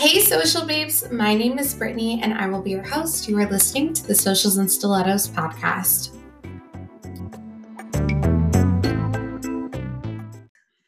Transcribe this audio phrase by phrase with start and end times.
[0.00, 1.12] Hey, social babes.
[1.12, 3.28] My name is Brittany, and I will be your host.
[3.28, 6.16] You are listening to the Socials and Stilettos podcast.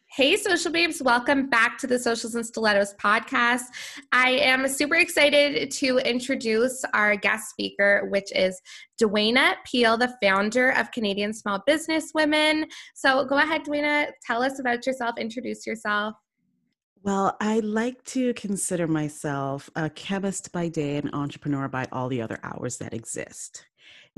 [0.06, 3.64] Hey, social babes, welcome back to the Socials and Stilettos podcast.
[4.12, 8.58] I am super excited to introduce our guest speaker, which is
[8.98, 12.64] Dwania Peele, the founder of Canadian Small Business Women.
[12.94, 16.14] So go ahead, Dwania, tell us about yourself, introduce yourself.
[17.04, 22.22] Well, I like to consider myself a chemist by day and entrepreneur by all the
[22.22, 23.66] other hours that exist.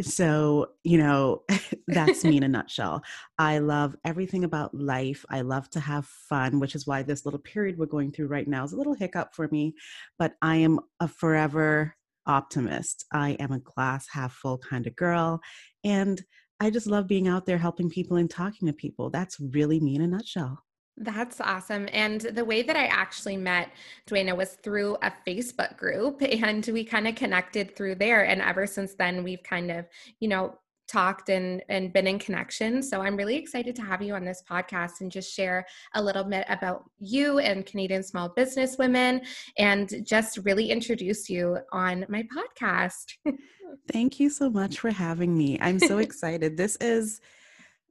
[0.03, 1.45] So, you know,
[1.89, 3.03] that's me in a nutshell.
[3.39, 5.25] I love everything about life.
[5.31, 8.47] I love to have fun, which is why this little period we're going through right
[8.49, 9.75] now is a little hiccup for me,
[10.19, 11.95] but I am a forever
[12.27, 13.07] optimist.
[13.13, 15.41] I am a glass half full kind of girl.
[15.85, 16.23] And
[16.61, 19.11] I just love being out there helping people and talking to people.
[19.11, 20.64] That's really me in a nutshell.
[20.97, 21.89] That's awesome.
[21.93, 23.71] And the way that I actually met
[24.07, 28.25] Dwania was through a Facebook group, and we kind of connected through there.
[28.25, 29.87] And ever since then, we've kind of,
[30.21, 34.15] you know, talked and and been in connection so i'm really excited to have you
[34.15, 38.77] on this podcast and just share a little bit about you and canadian small business
[38.79, 39.23] women
[39.59, 43.15] and just really introduce you on my podcast
[43.93, 47.21] thank you so much for having me i'm so excited this is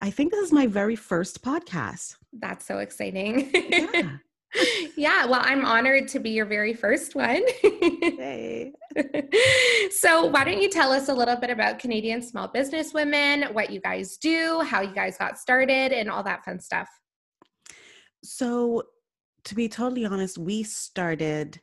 [0.03, 2.17] I think this is my very first podcast.
[2.33, 3.49] That's so exciting.
[3.53, 4.17] Yeah.
[4.97, 7.41] yeah, well, I'm honored to be your very first one.
[7.61, 8.73] hey.
[9.89, 13.69] so, why don't you tell us a little bit about Canadian Small Business Women, what
[13.69, 16.89] you guys do, how you guys got started, and all that fun stuff?
[18.25, 18.83] So,
[19.45, 21.61] to be totally honest, we started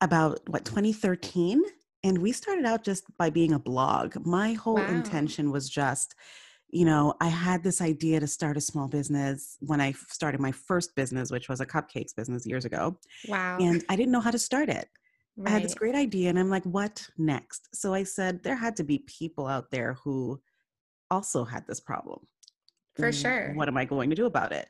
[0.00, 1.60] about what 2013
[2.04, 4.24] and we started out just by being a blog.
[4.24, 4.86] My whole wow.
[4.86, 6.14] intention was just
[6.74, 10.50] you know, I had this idea to start a small business when I started my
[10.50, 12.98] first business, which was a cupcakes business years ago.
[13.28, 13.58] Wow.
[13.60, 14.88] And I didn't know how to start it.
[15.36, 15.48] Right.
[15.48, 17.68] I had this great idea, and I'm like, what next?
[17.76, 20.40] So I said, there had to be people out there who
[21.12, 22.26] also had this problem.
[22.96, 23.52] For sure.
[23.54, 24.68] What am I going to do about it?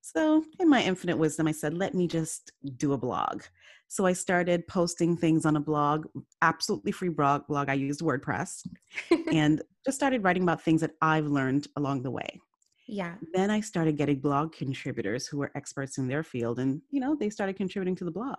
[0.00, 3.42] So, in my infinite wisdom, I said, let me just do a blog.
[3.90, 6.06] So I started posting things on a blog,
[6.42, 7.48] absolutely free blog.
[7.48, 7.68] blog.
[7.68, 8.64] I used WordPress
[9.32, 12.40] and just started writing about things that I've learned along the way.
[12.86, 13.16] Yeah.
[13.32, 17.16] Then I started getting blog contributors who were experts in their field and, you know,
[17.16, 18.38] they started contributing to the blog.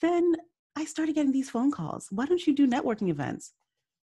[0.00, 0.32] Then
[0.74, 2.08] I started getting these phone calls.
[2.10, 3.52] Why don't you do networking events?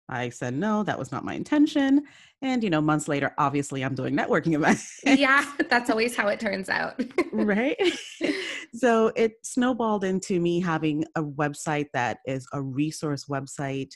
[0.08, 2.02] I said, no, that was not my intention.
[2.42, 5.00] And, you know, months later, obviously I'm doing networking events.
[5.04, 7.00] yeah, that's always how it turns out.
[7.32, 7.76] right.
[8.74, 13.92] so it snowballed into me having a website that is a resource website,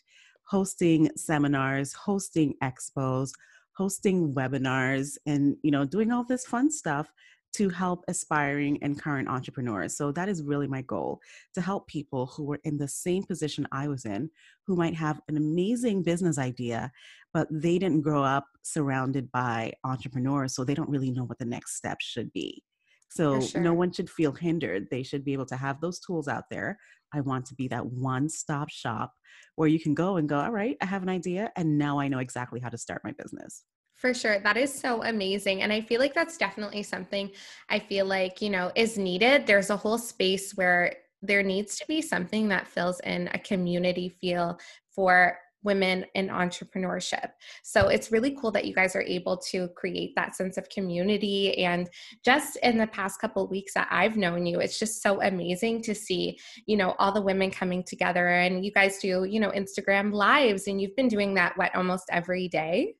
[0.48, 3.30] hosting seminars, hosting expos,
[3.76, 7.12] hosting webinars, and, you know, doing all this fun stuff
[7.56, 9.96] to help aspiring and current entrepreneurs.
[9.96, 11.20] So that is really my goal
[11.54, 14.30] to help people who were in the same position I was in,
[14.66, 16.92] who might have an amazing business idea,
[17.32, 21.44] but they didn't grow up surrounded by entrepreneurs, so they don't really know what the
[21.44, 22.62] next step should be.
[23.08, 23.60] So sure.
[23.62, 24.88] no one should feel hindered.
[24.90, 26.78] They should be able to have those tools out there.
[27.14, 29.12] I want to be that one stop shop
[29.54, 32.08] where you can go and go, all right, I have an idea, and now I
[32.08, 33.64] know exactly how to start my business.
[34.06, 34.38] For sure.
[34.38, 35.62] That is so amazing.
[35.62, 37.28] And I feel like that's definitely something
[37.68, 39.48] I feel like, you know, is needed.
[39.48, 44.08] There's a whole space where there needs to be something that fills in a community
[44.08, 44.60] feel
[44.94, 47.30] for women in entrepreneurship.
[47.64, 51.58] So it's really cool that you guys are able to create that sense of community.
[51.64, 51.90] And
[52.24, 55.96] just in the past couple weeks that I've known you, it's just so amazing to
[55.96, 58.28] see, you know, all the women coming together.
[58.28, 62.04] And you guys do, you know, Instagram lives, and you've been doing that, what, almost
[62.12, 62.94] every day?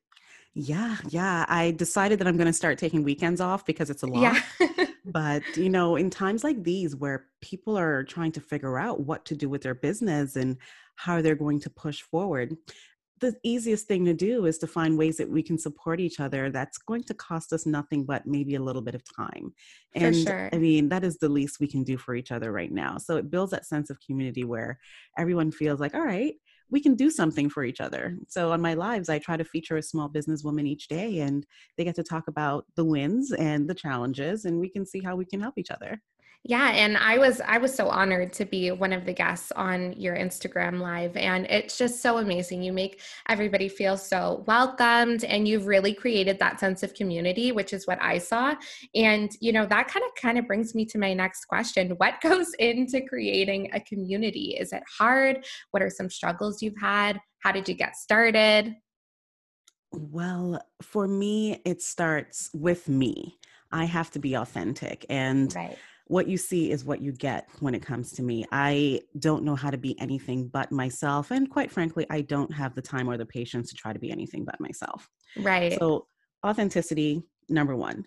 [0.59, 1.45] Yeah, yeah.
[1.47, 4.41] I decided that I'm going to start taking weekends off because it's a lot.
[4.59, 4.85] Yeah.
[5.05, 9.23] but, you know, in times like these where people are trying to figure out what
[9.25, 10.57] to do with their business and
[10.95, 12.57] how they're going to push forward,
[13.19, 16.49] the easiest thing to do is to find ways that we can support each other
[16.49, 19.51] that's going to cost us nothing but maybe a little bit of time
[19.95, 20.49] and sure.
[20.53, 23.17] i mean that is the least we can do for each other right now so
[23.17, 24.77] it builds that sense of community where
[25.17, 26.35] everyone feels like all right
[26.69, 28.17] we can do something for each other.
[28.27, 31.45] So on my lives, I try to feature a small business woman each day, and
[31.77, 35.15] they get to talk about the wins and the challenges, and we can see how
[35.15, 36.01] we can help each other.
[36.43, 39.91] Yeah, and I was I was so honored to be one of the guests on
[39.97, 42.63] your Instagram live and it's just so amazing.
[42.63, 47.73] You make everybody feel so welcomed and you've really created that sense of community, which
[47.73, 48.55] is what I saw.
[48.95, 51.91] And you know, that kind of kind of brings me to my next question.
[51.97, 54.55] What goes into creating a community?
[54.57, 55.45] Is it hard?
[55.71, 57.19] What are some struggles you've had?
[57.39, 58.73] How did you get started?
[59.91, 63.37] Well, for me, it starts with me.
[63.69, 65.77] I have to be authentic and right
[66.09, 68.45] what you see is what you get when it comes to me.
[68.51, 71.31] I don't know how to be anything but myself.
[71.31, 74.11] And quite frankly, I don't have the time or the patience to try to be
[74.11, 75.09] anything but myself.
[75.37, 75.77] Right.
[75.77, 76.07] So,
[76.45, 78.05] authenticity, number one.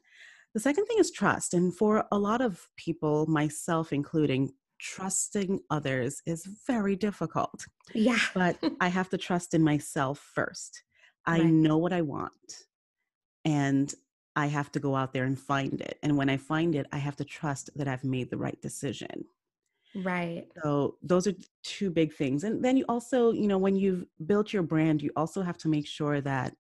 [0.55, 1.55] The second thing is trust.
[1.55, 4.51] And for a lot of people, myself including,
[4.81, 7.67] trusting others is very difficult.
[7.95, 8.19] Yeah.
[8.35, 10.83] but I have to trust in myself first.
[11.27, 11.47] I Right.
[11.53, 12.65] know what I want.
[13.45, 13.93] And
[14.37, 15.99] I have to go out there and find it.
[16.03, 19.25] And when I find it, I have to trust that I've made the right decision.
[19.95, 20.47] Right.
[20.63, 21.33] So those are
[21.65, 22.45] two big things.
[22.45, 25.69] And then you also, you know, when you've built your brand, you also have to
[25.69, 26.55] make sure that,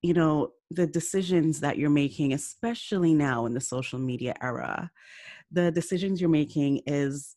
[0.00, 4.90] you know, the decisions that you're making, especially now in the social media era,
[5.50, 7.36] the decisions you're making is,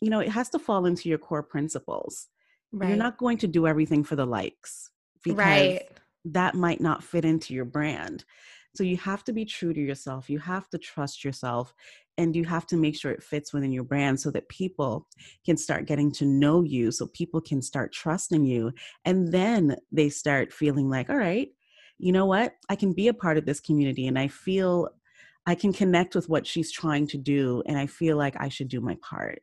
[0.00, 2.28] you know, it has to fall into your core principles.
[2.72, 2.88] Right.
[2.88, 4.90] You're not going to do everything for the likes
[5.22, 5.88] because right.
[6.24, 8.24] that might not fit into your brand.
[8.74, 10.30] So you have to be true to yourself.
[10.30, 11.74] You have to trust yourself
[12.18, 15.08] and you have to make sure it fits within your brand so that people
[15.44, 18.72] can start getting to know you, so people can start trusting you.
[19.04, 21.48] And then they start feeling like, all right,
[21.98, 22.54] you know what?
[22.68, 24.88] I can be a part of this community and I feel
[25.46, 28.68] I can connect with what she's trying to do and I feel like I should
[28.68, 29.42] do my part.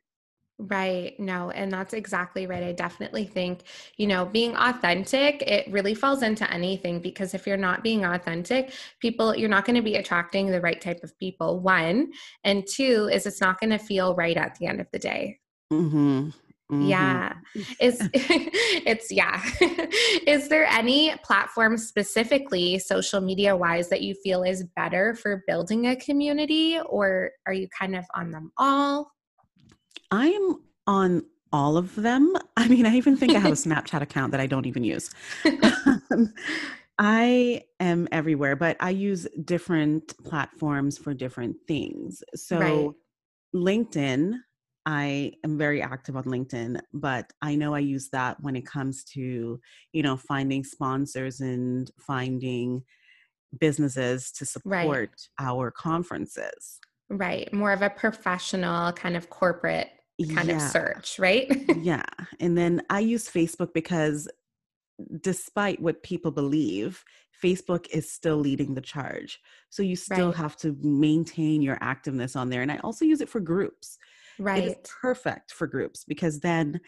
[0.60, 1.14] Right.
[1.20, 2.64] No, and that's exactly right.
[2.64, 3.62] I definitely think,
[3.96, 8.72] you know, being authentic, it really falls into anything because if you're not being authentic,
[8.98, 11.60] people, you're not going to be attracting the right type of people.
[11.60, 12.10] One,
[12.42, 15.38] and two is it's not going to feel right at the end of the day.
[15.72, 16.34] Mhm.
[16.72, 16.88] Mhm.
[16.88, 17.34] Yeah.
[17.80, 19.40] Is it's yeah.
[20.26, 25.86] is there any platform specifically social media wise that you feel is better for building
[25.86, 29.12] a community or are you kind of on them all?
[30.10, 30.56] I'm
[30.86, 31.22] on
[31.52, 32.34] all of them.
[32.56, 35.10] I mean, I even think I have a Snapchat account that I don't even use.
[36.10, 36.32] Um,
[36.98, 42.22] I am everywhere, but I use different platforms for different things.
[42.34, 42.90] So, Right.
[43.54, 44.34] LinkedIn,
[44.84, 49.04] I am very active on LinkedIn, but I know I use that when it comes
[49.14, 49.60] to,
[49.92, 52.82] you know, finding sponsors and finding
[53.60, 54.86] businesses to Right.
[54.86, 56.80] support our conferences.
[57.10, 57.52] Right.
[57.52, 59.90] More of a professional kind of corporate
[60.26, 61.50] kind of search, right?
[61.82, 62.02] yeah.
[62.40, 64.28] And then I use Facebook because
[65.20, 67.04] despite what people believe,
[67.42, 69.40] Facebook is still leading the charge.
[69.70, 70.36] So you still Right.
[70.36, 72.62] have to maintain your activeness on there.
[72.62, 73.96] And I also use it for groups.
[74.40, 74.64] Right.
[74.64, 76.80] It is perfect for groups because then,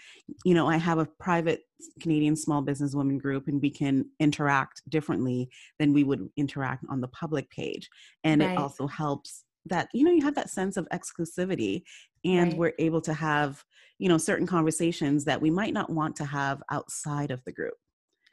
[0.45, 1.63] you know, I have a private
[2.01, 7.01] Canadian small business women group and we can interact differently than we would interact on
[7.01, 7.89] the public page.
[8.23, 11.83] And it also helps that, you know, you have that sense of exclusivity
[12.25, 12.59] and Right.
[12.59, 13.65] we're able to have,
[13.99, 17.75] you know, certain conversations that we might not want to have outside of the group.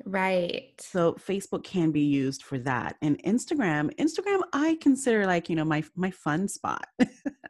[0.06, 0.74] Right.
[0.80, 2.98] So Facebook can be used for that.
[3.02, 6.86] And Instagram, Instagram I consider like, you know, my my fun spot.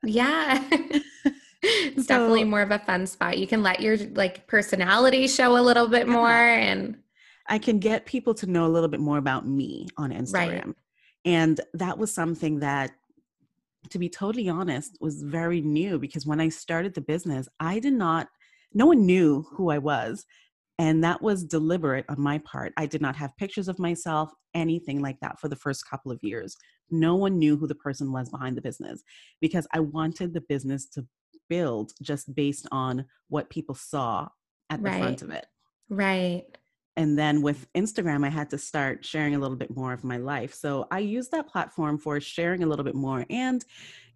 [0.04, 0.64] Yeah.
[1.62, 3.38] it's definitely more of a fun spot.
[3.38, 6.14] You can let your like personality show a little bit Yeah.
[6.14, 6.62] more uh-huh.
[6.62, 6.98] and
[7.50, 10.74] I can get people to know a little bit more about me on Instagram.
[11.26, 12.92] And that was something that,
[13.92, 17.94] to be totally honest, was very new because when I started the business, I did
[17.94, 18.28] not,
[18.74, 20.26] no one knew who I was.
[20.80, 22.72] And that was deliberate on my part.
[22.78, 26.20] I did not have pictures of myself, anything like that for the first couple of
[26.22, 26.56] years.
[26.92, 29.02] No one knew who the person was behind the business
[29.42, 31.06] because I wanted the business to
[31.50, 34.28] build just based on what people saw
[34.70, 35.00] at the Right.
[35.00, 35.48] front of it
[35.90, 36.44] right.
[36.98, 40.18] And then with Instagram, I had to start sharing a little bit more of my
[40.18, 40.56] life.
[40.56, 43.64] So I use that platform for sharing a little bit more and,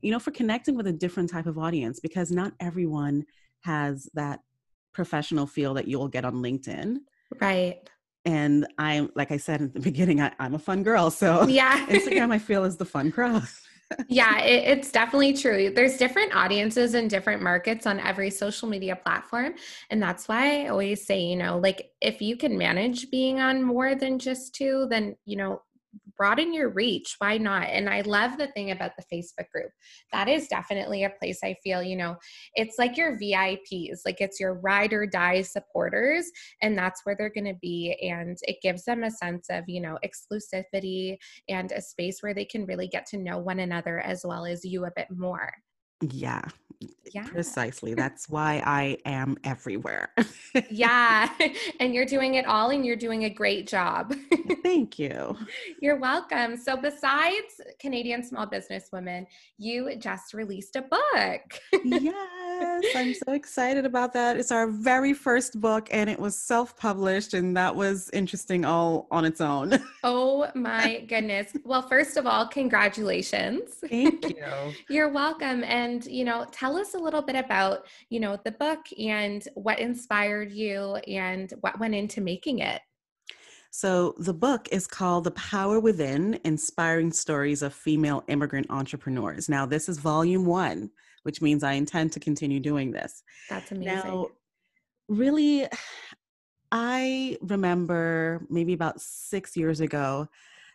[0.02, 3.26] you know, for connecting with a different type of audience because not everyone
[3.62, 4.40] has that
[4.94, 6.98] professional feel that you'll get on LinkedIn.
[7.40, 7.88] Right.
[8.26, 11.12] And I'm, like I said at the beginning, I, I'm a fun girl.
[11.12, 11.86] So Yeah.
[11.88, 13.44] Instagram, I feel, is the fun crowd.
[14.08, 15.72] Yeah, it, it's definitely true.
[15.74, 19.56] There's different audiences and different markets on every social media platform.
[19.90, 23.64] And that's why I always say, you know, like if you can manage being on
[23.64, 25.62] more than just two, then, you know,
[26.18, 27.16] broaden your reach.
[27.20, 27.68] Why not?
[27.70, 29.72] And I love the thing about the Facebook group.
[30.12, 32.16] That is definitely a place I feel, you know,
[32.56, 36.26] it's like your VIPs, like it's your ride or die supporters.
[36.62, 37.98] And that's where they're going to be.
[38.02, 41.18] And it gives them a sense of, you know, exclusivity
[41.50, 44.64] and a space where they can really get to know one another as well as
[44.64, 45.52] you a bit more.
[46.02, 46.42] Yeah,
[47.14, 47.24] Yeah.
[47.28, 47.94] precisely.
[48.04, 50.14] That's why I am everywhere.
[50.70, 51.30] Yeah.
[51.80, 54.14] and you're doing it all and you're doing a great job.
[54.64, 55.38] Thank you.
[55.82, 56.56] you're welcome.
[56.58, 59.26] So, besides Canadian Small Business Women,
[59.58, 61.60] you just released a book.
[61.84, 64.38] yes, I'm so excited about that.
[64.38, 69.08] It's our very first book and it was self published, and that was interesting all
[69.12, 69.82] on its own.
[70.04, 71.52] oh my goodness.
[71.66, 73.62] Well, first of all, congratulations.
[73.90, 74.46] Thank you.
[74.90, 75.64] You're welcome.
[75.64, 79.48] And and you know tell us a little bit about you know the book and
[79.56, 82.82] what inspired you and what went into making it
[83.74, 89.48] so the book is called The Power Within Inspiring Stories of Female Immigrant Entrepreneurs.
[89.48, 90.90] Now, this is volume one,
[91.24, 93.24] which means I intend to continue doing this.
[93.50, 93.96] That's amazing.
[93.96, 94.28] Now,
[95.08, 95.68] really,
[96.74, 100.28] I remember maybe about six years ago,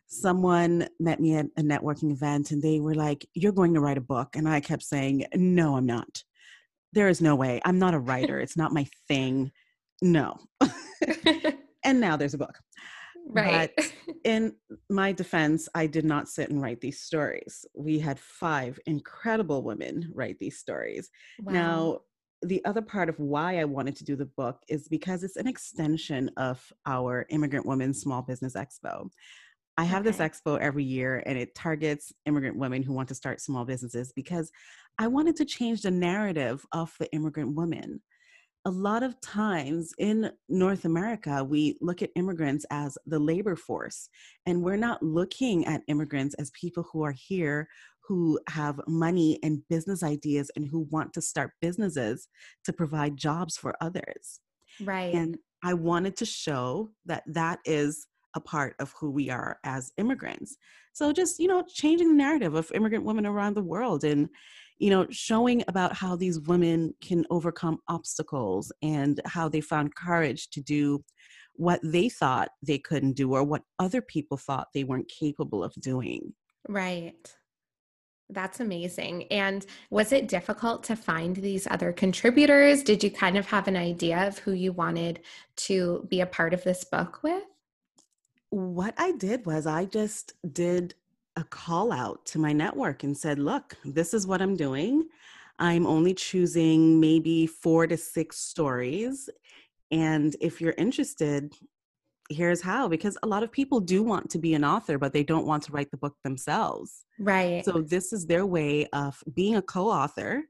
[0.06, 3.98] someone met me at a networking event and they were like, You're going to write
[3.98, 4.36] a book.
[4.36, 6.22] And I kept saying, No, I'm not.
[6.92, 7.60] There is no way.
[7.64, 8.40] I'm not a writer.
[8.40, 9.52] it's not my thing.
[10.02, 10.38] No.
[11.84, 12.58] and now there's a book.
[13.28, 13.70] Right.
[13.76, 13.92] But
[14.25, 14.54] in
[14.88, 17.66] my defense, I did not sit and write these stories.
[17.75, 21.10] We had five incredible women write these stories.
[21.40, 21.52] Wow.
[21.52, 21.98] Now,
[22.42, 25.48] the other part of why I wanted to do the book is because it's an
[25.48, 29.10] extension of our Immigrant Women Small Business Expo.
[29.78, 30.11] I have okay.
[30.11, 34.12] this expo every year and it targets immigrant women who want to start small businesses
[34.14, 34.50] because
[34.99, 38.00] I wanted to change the narrative of the immigrant woman
[38.66, 44.09] a lot of times in North America, we look at immigrants as the labor force,
[44.45, 47.68] and we're not looking at immigrants as people who are here
[48.00, 52.26] who have money and business ideas and who want to start businesses
[52.64, 54.40] to provide jobs for others.
[54.80, 55.14] Right.
[55.14, 59.93] And I wanted to show that that is a part of who we are as
[59.97, 60.57] immigrants.
[60.93, 64.28] So just, you know, changing the narrative of immigrant women around the world and
[64.78, 70.50] you know, showing about how these women can overcome obstacles and how they found courage
[70.50, 71.02] to do
[71.55, 75.73] what they thought they couldn't do or what other people thought they weren't capable of
[75.81, 76.35] doing.
[76.69, 77.35] Right.
[78.28, 79.25] That's amazing.
[79.31, 82.83] And was it difficult to find these other contributors?
[82.83, 85.21] Did you kind of have an idea of who you wanted
[85.57, 87.45] to be a part of this book with?
[88.56, 90.94] What I did was I just did
[91.36, 95.08] a call out to my network and said, look, this is what I'm doing.
[95.58, 99.28] I'm only choosing maybe four to six stories.
[99.90, 101.52] And if you're interested,
[102.30, 105.22] here's how because a lot of people do want to be an author, but they
[105.22, 107.04] don't want to write the book themselves.
[107.18, 107.62] Right.
[107.62, 110.44] So this is their way of being a co author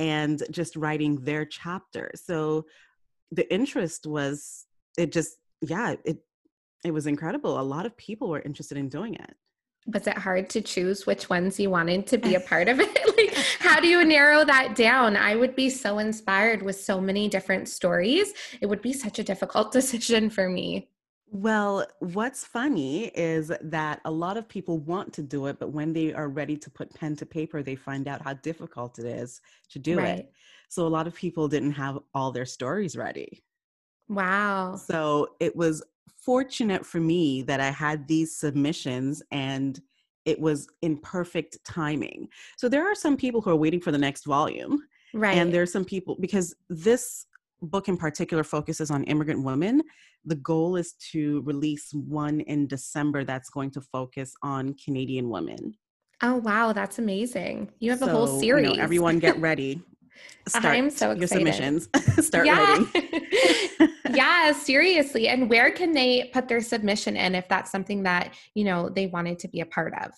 [0.00, 2.10] and just writing their chapter.
[2.16, 2.66] So
[3.30, 4.66] the interest was,
[4.98, 6.18] it just, yeah, it,
[6.84, 7.60] it was incredible.
[7.60, 9.36] A lot of people were interested in doing it
[9.86, 12.98] was it hard to choose which ones you wanted to be a part of it?
[13.16, 15.16] like, how do you narrow that down?
[15.16, 18.34] I would be so inspired with so many different stories.
[18.60, 20.88] It would be such a difficult decision for me.
[21.28, 25.92] Well, what's funny is that a lot of people want to do it, but when
[25.92, 29.40] they are ready to put pen to paper, they find out how difficult it is
[29.70, 30.20] to do right.
[30.20, 30.32] it.
[30.68, 33.42] So a lot of people didn't have all their stories ready.
[34.08, 34.76] Wow.
[34.76, 35.82] So it was
[36.14, 39.80] fortunate for me that I had these submissions and
[40.24, 42.28] it was in perfect timing.
[42.56, 44.82] So there are some people who are waiting for the next volume.
[45.14, 45.38] Right.
[45.38, 47.26] And there's some people because this
[47.62, 49.82] book in particular focuses on immigrant women.
[50.24, 55.74] The goal is to release one in December that's going to focus on Canadian women.
[56.22, 57.70] Oh wow, that's amazing.
[57.78, 58.70] You have so, a whole series.
[58.70, 59.82] You know, everyone get ready.
[60.48, 61.20] Start I'm so excited.
[61.20, 61.88] Your submissions.
[62.26, 63.88] Start writing.
[64.14, 65.28] yeah, seriously.
[65.28, 69.06] And where can they put their submission in if that's something that, you know, they
[69.06, 70.12] wanted to be a part of?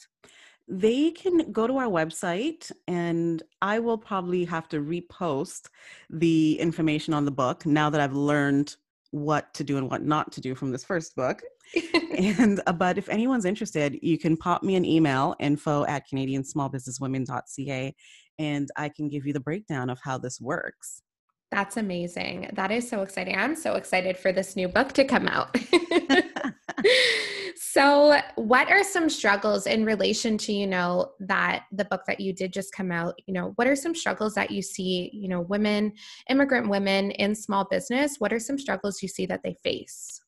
[0.66, 5.68] They can go to our website and I will probably have to repost
[6.10, 8.76] the information on the book now that I've learned
[9.10, 11.40] what to do and what not to do from this first book.
[12.18, 17.94] and uh, but if anyone's interested, you can pop me an email info at canadiansmallbusinesswomen.ca
[18.38, 21.02] and I can give you the breakdown of how this works.
[21.50, 22.50] That's amazing.
[22.52, 23.36] That is so exciting.
[23.36, 25.56] I'm so excited for this new book to come out.
[27.56, 32.34] so, what are some struggles in relation to, you know, that the book that you
[32.34, 35.40] did just come out, you know, what are some struggles that you see, you know,
[35.40, 35.92] women,
[36.28, 40.20] immigrant women in small business, what are some struggles you see that they face?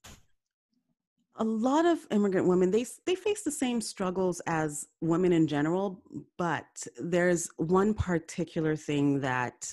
[1.37, 6.03] a lot of immigrant women they they face the same struggles as women in general
[6.37, 9.73] but there's one particular thing that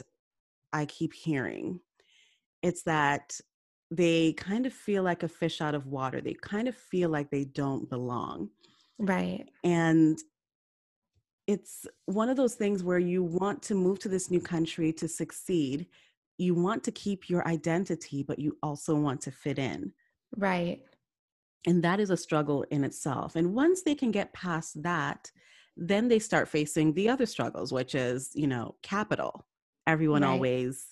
[0.78, 1.80] I keep hearing.
[2.62, 3.40] It's that
[3.90, 6.22] they kind of feel like a fish out of water.
[6.22, 8.50] They kind of feel like they don't belong.
[9.00, 9.50] Right.
[9.64, 10.20] And
[11.48, 15.08] it's one of those things where you want to move to this new country to
[15.08, 15.88] succeed.
[16.38, 19.94] You want to keep your identity, but you also want to fit in.
[20.36, 20.82] Right.
[21.66, 23.36] And that is a struggle in itself.
[23.36, 25.32] And once they can get past that,
[25.76, 29.46] then they start facing the other struggles, which is, you know, capital
[29.88, 30.30] everyone right.
[30.30, 30.86] always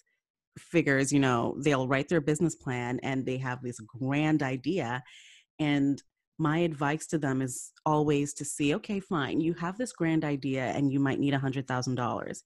[0.57, 5.03] figures, you know, they'll write their business plan and they have this grand idea.
[5.59, 6.01] And
[6.37, 10.65] my advice to them is always to see okay fine you have this grand idea
[10.65, 12.43] and you might need a hundred thousand dollars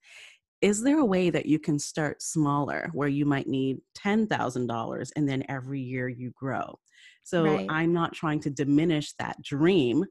[0.61, 5.29] is there a way that you can start smaller where you might need $10,000 and
[5.29, 6.77] then every year you grow?
[7.23, 7.67] So right.
[7.69, 10.03] I'm not trying to diminish that dream,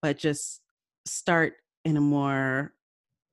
[0.00, 0.62] but just
[1.06, 1.54] start
[1.84, 2.72] in a more,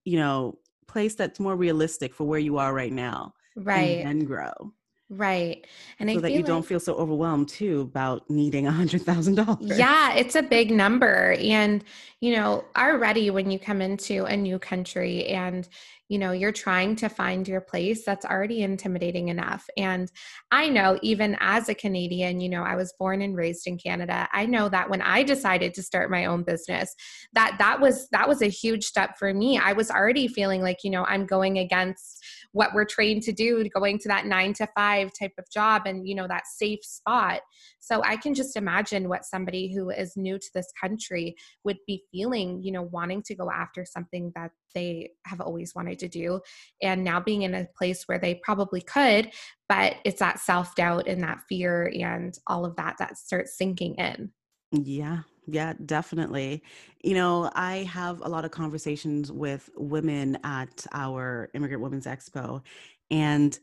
[0.04, 0.58] you know,
[0.88, 3.34] place that's more realistic for where you are right now.
[3.56, 4.06] Right.
[4.06, 4.74] And grow.
[5.10, 5.66] Right.
[6.00, 9.04] And so I that you like, don't feel so overwhelmed too about needing a hundred
[9.04, 9.78] thousand dollars.
[9.78, 11.34] Yeah, it's a big number.
[11.40, 11.84] And,
[12.20, 15.68] you know, already when you come into a new country and
[16.10, 20.12] you know you're trying to find your place that's already intimidating enough and
[20.52, 24.28] i know even as a canadian you know i was born and raised in canada
[24.32, 26.96] i know that when i decided to start my own business
[27.34, 30.78] that that was that was a huge step for me i was already feeling like
[30.84, 32.24] you know i'm going against
[32.54, 36.08] what we're trained to do going to that 9 to 5 type of job and
[36.08, 37.42] you know that safe spot.
[37.80, 42.04] So i can just imagine what somebody who is new to this country would be
[42.12, 46.40] feeling you know wanting to go after something that they have always wanted to do
[46.82, 49.32] and now being in a place where they probably could
[49.70, 54.32] but it's that self-doubt and that fear and all of that that starts sinking in.
[54.72, 56.62] Yeah yeah definitely.
[57.04, 62.62] You know i have a lot of conversations with women at our immigrant women's expo
[63.10, 63.58] and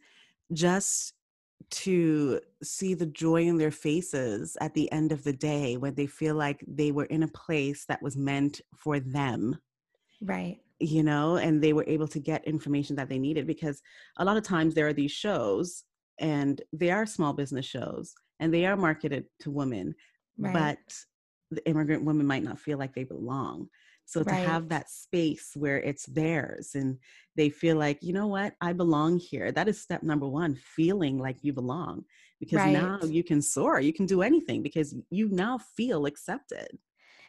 [0.52, 1.14] just
[1.70, 6.06] to see the joy in their faces at the end of the day when they
[6.06, 9.56] feel like they were in a place that was meant for them
[10.20, 13.80] right you know, and they were able to get information that they needed because
[14.18, 15.84] a lot of times there are these shows
[16.18, 19.94] and they are small business shows and they are marketed to women,
[20.38, 20.52] right.
[20.52, 20.94] but
[21.50, 23.68] the immigrant women might not feel like they belong.
[24.06, 24.46] So to right.
[24.46, 26.98] have that space where it's theirs and
[27.36, 29.50] they feel like, you know what, I belong here.
[29.50, 32.04] That is step number one, feeling like you belong.
[32.38, 32.72] Because right.
[32.72, 36.68] now you can soar, you can do anything because you now feel accepted.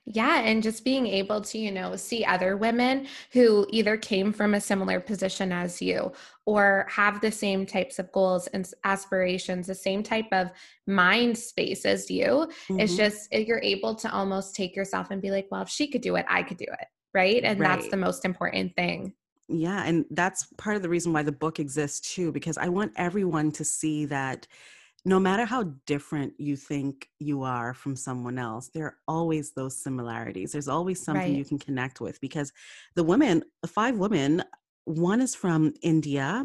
[0.07, 4.53] Yeah, and just being able to, you know, see other women who either came from
[4.53, 6.11] a similar position as you
[6.45, 10.51] or have the same types of goals and aspirations, the same type of
[10.85, 12.25] mind space as you.
[12.69, 12.81] Mm-hmm.
[12.81, 15.87] It's just eh, you're able to almost take yourself and be like, well, if she
[15.87, 16.87] could do it, I could do it.
[17.15, 17.43] Right.
[17.43, 17.79] And right.
[17.79, 19.13] that's the most important thing.
[19.47, 19.85] Yeah.
[19.85, 23.51] And that's part of the reason why the book exists too, because I want everyone
[23.53, 24.45] to see that
[25.05, 29.77] no matter how different you think you are from someone else, there are always those
[29.77, 30.51] similarities.
[30.51, 31.37] There's always something right.
[31.37, 32.51] you can connect with because
[32.95, 34.43] the women, the five women,
[34.85, 36.43] one is from India,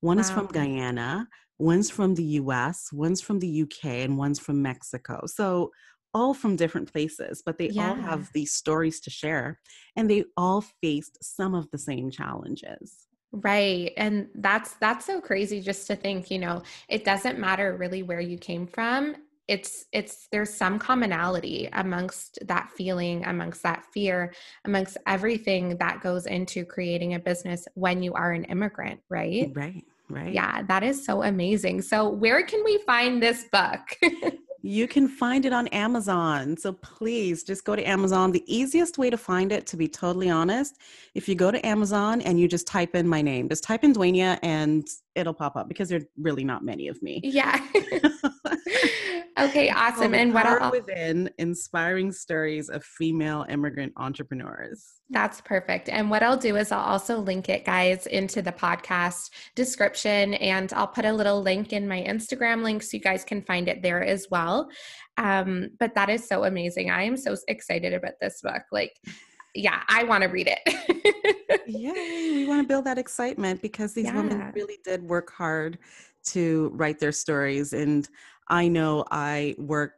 [0.00, 0.20] one wow.
[0.20, 1.26] is from Guyana,
[1.58, 5.22] one's from the US, one's from the UK, and one's from Mexico.
[5.26, 5.70] So
[6.14, 7.88] all from different places, but they yeah.
[7.88, 9.58] all have these stories to share
[9.96, 13.01] and they all faced some of the same challenges.
[13.32, 13.92] Right.
[13.96, 18.20] And that's that's so crazy just to think, you know, it doesn't matter really where
[18.20, 19.16] you came from.
[19.48, 24.34] It's it's there's some commonality amongst that feeling, amongst that fear,
[24.66, 29.50] amongst everything that goes into creating a business when you are an immigrant, right?
[29.54, 29.84] Right.
[30.10, 30.34] Right.
[30.34, 31.80] Yeah, that is so amazing.
[31.80, 33.80] So, where can we find this book?
[34.62, 36.56] You can find it on Amazon.
[36.56, 38.30] So please just go to Amazon.
[38.30, 40.78] The easiest way to find it, to be totally honest,
[41.14, 43.92] if you go to Amazon and you just type in my name, just type in
[43.92, 47.20] Dwania and it'll pop up because there are really not many of me.
[47.24, 47.60] Yeah.
[49.38, 50.14] okay, awesome.
[50.14, 55.00] And what are within inspiring stories of female immigrant entrepreneurs.
[55.10, 55.88] That's perfect.
[55.88, 60.72] And what I'll do is I'll also link it, guys, into the podcast description, and
[60.72, 63.82] I'll put a little link in my Instagram link so you guys can find it
[63.82, 64.68] there as well.
[65.18, 66.90] Um, but that is so amazing.
[66.90, 68.62] I am so excited about this book.
[68.70, 68.94] Like,
[69.54, 71.62] yeah, I want to read it.
[71.66, 74.16] Yay, we want to build that excitement because these yeah.
[74.16, 75.78] women really did work hard
[76.24, 77.72] to write their stories.
[77.72, 78.08] And
[78.52, 79.96] I know I worked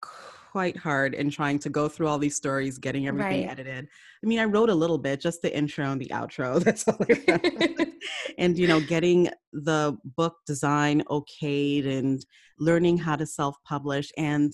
[0.00, 3.50] quite hard in trying to go through all these stories, getting everything right.
[3.50, 3.88] edited.
[4.22, 6.60] I mean, I wrote a little bit, just the intro and the outro.
[6.64, 7.86] That's all I
[8.38, 12.24] and, you know, getting the book design okayed and
[12.60, 14.12] learning how to self publish.
[14.16, 14.52] And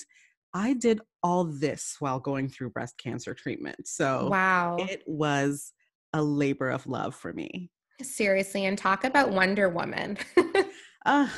[0.54, 3.86] I did all this while going through breast cancer treatment.
[3.86, 4.78] So, wow.
[4.80, 5.74] It was
[6.14, 7.70] a labor of love for me.
[8.00, 8.64] Seriously.
[8.64, 10.16] And talk about Wonder Woman.
[11.06, 11.28] uh,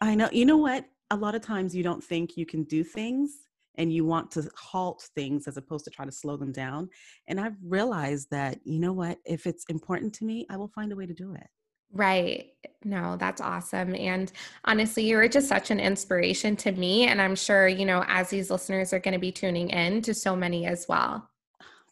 [0.00, 0.28] I know.
[0.30, 0.84] You know what?
[1.10, 3.30] A lot of times you don't think you can do things
[3.76, 6.88] and you want to halt things as opposed to try to slow them down.
[7.26, 9.18] And I've realized that, you know what?
[9.24, 11.46] If it's important to me, I will find a way to do it.
[11.92, 12.50] Right.
[12.84, 13.94] No, that's awesome.
[13.94, 14.32] And
[14.64, 17.06] honestly, you were just such an inspiration to me.
[17.06, 20.14] And I'm sure, you know, as these listeners are going to be tuning in to
[20.14, 21.28] so many as well.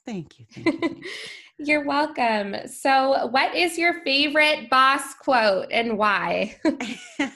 [0.04, 0.46] Thank you.
[0.50, 1.02] Thank you.
[1.58, 2.56] You're welcome.
[2.66, 6.58] So, what is your favorite boss quote and why?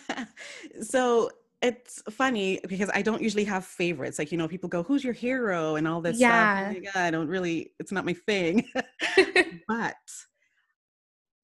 [0.83, 1.31] so,
[1.63, 4.19] it's funny because I don't usually have favorites.
[4.19, 5.77] Like, you know, people go, Who's your hero?
[5.77, 6.71] and all this yeah.
[6.71, 6.75] stuff.
[6.75, 8.65] Like, ah, I don't really, it's not my thing.
[9.69, 9.97] but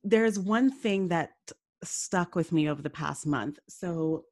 [0.05, 1.31] there's one thing that
[1.85, 3.59] stuck with me over the past month.
[3.68, 4.25] So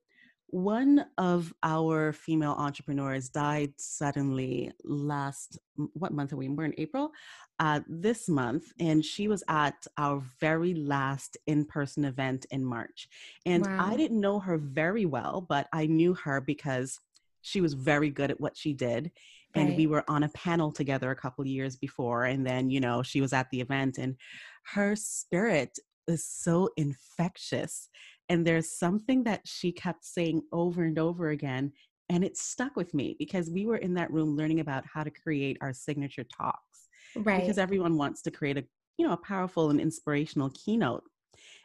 [0.52, 5.58] one of our female entrepreneurs died suddenly last
[5.94, 7.12] what month are we we're in april
[7.60, 13.08] uh, this month and she was at our very last in-person event in march
[13.46, 13.90] and wow.
[13.92, 16.98] i didn't know her very well but i knew her because
[17.42, 19.10] she was very good at what she did
[19.54, 19.76] and right.
[19.76, 23.20] we were on a panel together a couple years before and then you know she
[23.20, 24.16] was at the event and
[24.64, 27.88] her spirit is so infectious
[28.30, 31.72] and there's something that she kept saying over and over again.
[32.08, 35.10] And it stuck with me because we were in that room learning about how to
[35.10, 36.88] create our signature talks.
[37.16, 37.40] Right.
[37.40, 38.64] Because everyone wants to create a,
[38.96, 41.02] you know, a powerful and inspirational keynote.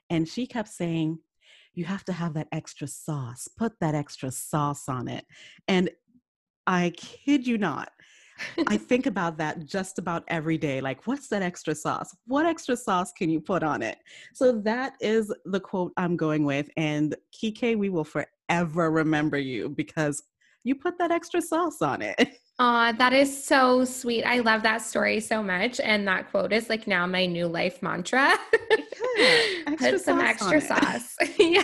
[0.10, 1.20] And she kept saying,
[1.76, 3.48] you have to have that extra sauce.
[3.48, 5.26] Put that extra sauce on it.
[5.68, 5.92] And
[6.66, 7.92] I kid you not,
[8.68, 10.82] I think about that just about every day.
[10.82, 12.16] Like, what's that extra sauce?
[12.28, 13.98] What extra sauce can you put on it?
[14.34, 16.70] So that is the quote I'm going with.
[16.78, 20.24] And Kike, we will forever remember you because
[20.64, 22.40] you put that extra sauce on it.
[22.58, 24.24] Aw, that is so sweet.
[24.24, 25.82] I love that story so much.
[25.82, 28.34] And that quote is like now my new life mantra.
[29.18, 31.16] Yeah, Put some extra sauce.
[31.38, 31.64] yeah.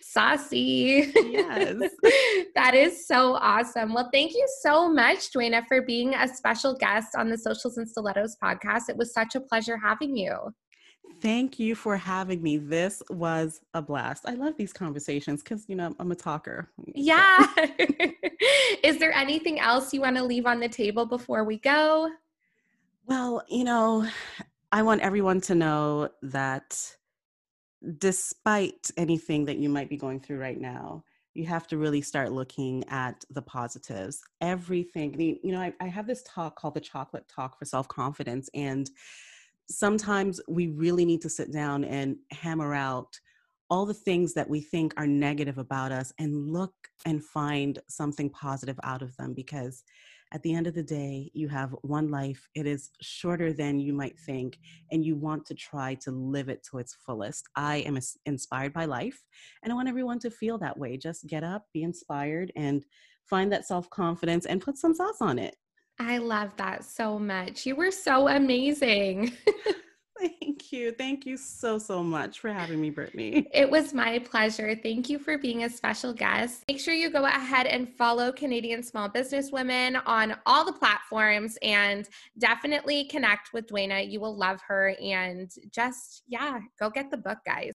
[0.00, 1.12] Saucy.
[1.14, 1.76] Yes.
[2.54, 3.92] that is so awesome.
[3.92, 7.86] Well, thank you so much, Dwania, for being a special guest on the Socials and
[7.86, 8.88] Stilettos podcast.
[8.88, 10.54] It was such a pleasure having you.
[11.20, 12.58] Thank you for having me.
[12.58, 14.24] This was a blast.
[14.26, 16.70] I love these conversations because, you know, I'm a talker.
[16.94, 17.46] Yeah.
[18.84, 22.10] Is there anything else you want to leave on the table before we go?
[23.06, 24.06] Well, you know,
[24.70, 26.96] I want everyone to know that
[27.98, 31.04] despite anything that you might be going through right now,
[31.34, 34.20] you have to really start looking at the positives.
[34.40, 38.50] Everything, you know, I, I have this talk called the Chocolate Talk for Self Confidence.
[38.54, 38.90] And
[39.70, 43.18] sometimes we really need to sit down and hammer out
[43.70, 46.72] all the things that we think are negative about us and look
[47.04, 49.84] and find something positive out of them because
[50.32, 52.48] at the end of the day you have one life.
[52.54, 54.58] It is shorter than you might think
[54.90, 57.46] and you want to try to live it to its fullest.
[57.56, 59.22] I am inspired by life
[59.62, 60.96] and i want everyone to feel that way.
[60.96, 62.84] Just get up be inspired and
[63.24, 65.56] find that self-confidence and put some sauce on it
[66.00, 67.66] I love that so much.
[67.66, 69.32] You were so amazing.
[70.18, 70.92] Thank you.
[70.92, 73.46] Thank you so, so much for having me, Brittany.
[73.52, 74.74] It was my pleasure.
[74.74, 76.64] Thank you for being a special guest.
[76.68, 81.56] Make sure you go ahead and follow Canadian Small Business Women on all the platforms
[81.62, 82.08] and
[82.38, 84.10] definitely connect with Dwania.
[84.10, 84.94] You will love her.
[85.00, 87.72] And just, yeah, go get the book, guys.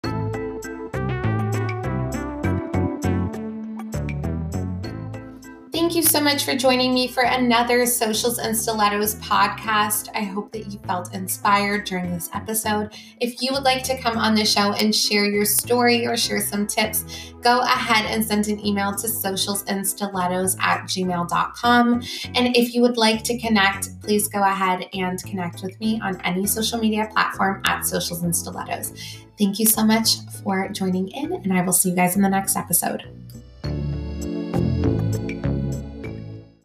[5.94, 10.10] Thank you so much for joining me for another Socials and Stilettos podcast.
[10.16, 12.96] I hope that you felt inspired during this episode.
[13.20, 16.42] If you would like to come on the show and share your story or share
[16.42, 17.06] some tips,
[17.44, 21.94] go ahead and send an email to socialsandstilettos at gmail.com.
[22.34, 26.20] And if you would like to connect, please go ahead and connect with me on
[26.22, 28.94] any social media platform at Socials and Stilettos.
[29.38, 32.30] Thank you so much for joining in, and I will see you guys in the
[32.30, 33.23] next episode.